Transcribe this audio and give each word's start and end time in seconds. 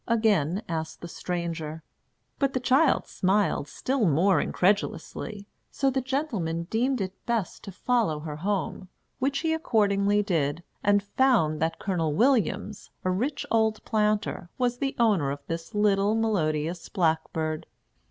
again 0.07 0.63
asked 0.67 0.99
the 1.01 1.07
stranger. 1.07 1.83
But 2.39 2.53
the 2.53 2.59
child 2.59 3.05
smiled 3.05 3.67
still 3.67 4.07
more 4.07 4.41
incredulously; 4.41 5.45
so 5.69 5.91
the 5.91 6.01
gentleman 6.01 6.63
deemed 6.71 6.99
it 7.01 7.23
best 7.27 7.63
to 7.65 7.71
follow 7.71 8.21
her 8.21 8.37
home, 8.37 8.89
which 9.19 9.41
he 9.41 9.53
accordingly 9.53 10.23
did, 10.23 10.63
and 10.83 11.03
found 11.03 11.59
that 11.61 11.77
Colonel 11.77 12.13
Williams, 12.15 12.89
a 13.03 13.11
rich 13.11 13.45
old 13.51 13.85
planter, 13.85 14.49
was 14.57 14.79
the 14.79 14.95
owner 14.97 15.29
of 15.29 15.45
this 15.45 15.75
little 15.75 16.15
melodious 16.15 16.89
blackbird. 16.89 17.67